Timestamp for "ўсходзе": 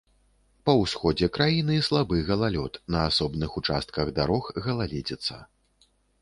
0.77-1.27